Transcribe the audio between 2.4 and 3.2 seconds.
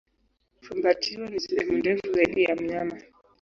ya mnyama.